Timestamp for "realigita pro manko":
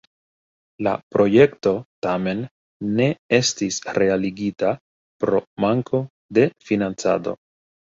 4.01-6.05